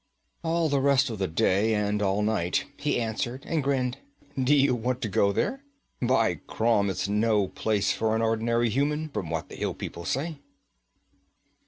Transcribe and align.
'All 0.43 0.67
the 0.67 0.81
rest 0.81 1.11
of 1.11 1.19
the 1.19 1.27
day, 1.27 1.75
and 1.75 2.01
all 2.01 2.23
night,' 2.23 2.65
he 2.75 2.99
answered, 2.99 3.43
and 3.45 3.63
grinned. 3.63 3.99
'Do 4.43 4.55
you 4.55 4.73
want 4.73 4.99
to 5.03 5.07
go 5.07 5.31
there? 5.31 5.63
By 6.01 6.39
Crom, 6.47 6.89
it's 6.89 7.07
no 7.07 7.49
place 7.49 7.91
for 7.93 8.15
an 8.15 8.21
ordinary 8.23 8.71
human, 8.71 9.09
from 9.09 9.29
what 9.29 9.49
the 9.49 9.55
hill 9.55 9.75
people 9.75 10.05
say.' 10.05 10.39